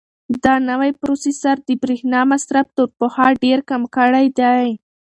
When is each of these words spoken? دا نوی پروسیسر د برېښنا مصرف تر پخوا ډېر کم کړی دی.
دا 0.43 0.53
نوی 0.69 0.91
پروسیسر 0.99 1.55
د 1.67 1.69
برېښنا 1.83 2.21
مصرف 2.31 2.65
تر 2.77 2.87
پخوا 2.97 3.27
ډېر 3.43 3.59
کم 3.69 3.81
کړی 3.95 4.25
دی. 4.39 4.67